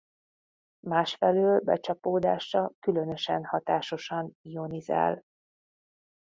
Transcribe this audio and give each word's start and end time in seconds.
Másfelől 0.87 1.59
becsapódása 1.59 2.71
különösen 2.79 3.45
hatásosan 3.45 4.37
ionizál. 4.41 5.23